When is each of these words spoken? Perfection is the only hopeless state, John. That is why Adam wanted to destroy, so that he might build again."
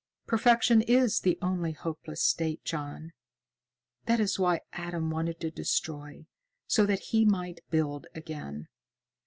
Perfection 0.25 0.81
is 0.81 1.19
the 1.19 1.37
only 1.43 1.73
hopeless 1.73 2.23
state, 2.23 2.63
John. 2.65 3.13
That 4.07 4.19
is 4.19 4.39
why 4.39 4.61
Adam 4.73 5.11
wanted 5.11 5.39
to 5.41 5.51
destroy, 5.51 6.25
so 6.65 6.87
that 6.87 7.09
he 7.13 7.23
might 7.23 7.61
build 7.69 8.07
again." 8.15 8.67